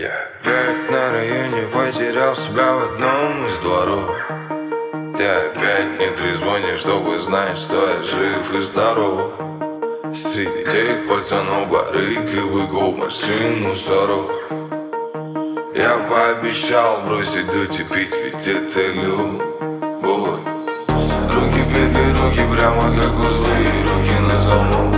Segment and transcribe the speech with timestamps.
[0.00, 4.16] Я опять на районе потерял себя в одном из дворов.
[5.16, 9.32] Ты опять не трезвонишь, чтобы знать, что я жив и здоров.
[10.14, 14.30] Среди тех пацанов барыг и быков машин мусоров
[15.74, 20.40] Я пообещал бросить дуть и пить, ведь это любовь
[21.34, 24.94] Руки петли, руки прямо как узлы, руки на замок.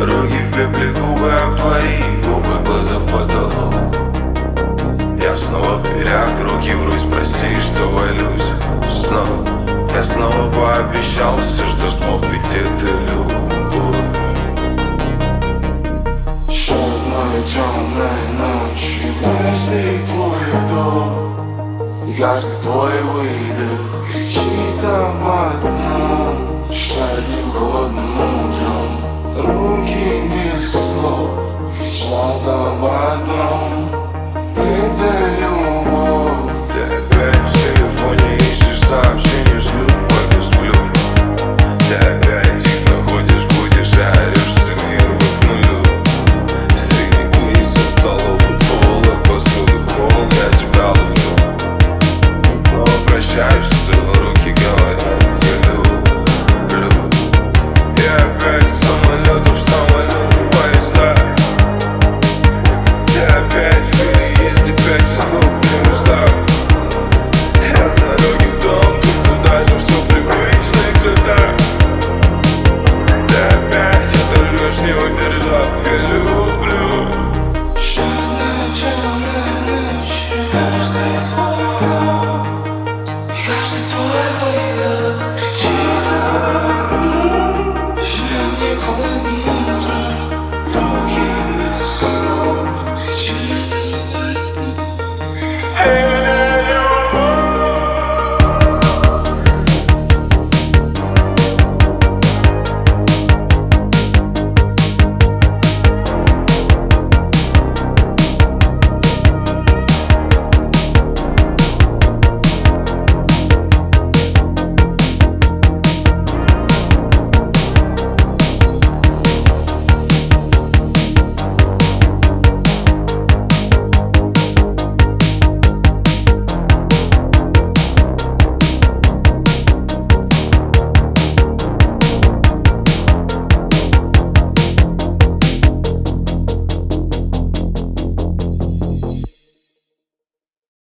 [0.00, 3.74] Руки в пепле, губы об твои губы, глаза в потолок
[5.22, 8.50] Я снова в дверях, руки врозь, прости, что валюсь.
[8.90, 9.46] Снова
[9.94, 13.96] Я снова пообещал все, что смог, ведь это любовь.
[16.48, 22.08] Еще одной темной ночи Каждый твой вдох.
[22.08, 26.05] И каждый твой выдох Кричит об одном
[32.46, 33.90] об одном
[34.56, 35.10] Это
[35.40, 36.52] любовь.
[37.10, 40.40] Ты в телефоне ищешь сообщение шлю Пока
[41.88, 45.82] Ты опять тихо ходишь, будешь, орешь Всю мир к нулю
[46.78, 50.48] Среди кулисов, столов и пола Посуды, холм, я
[52.58, 53.75] Снова прощаешься.
[83.90, 84.18] 多爱
[84.76, 84.82] 了
[85.56, 85.60] 值
[86.04, 86.08] 得
[88.02, 88.08] 是
[88.58, 89.55] 你快乐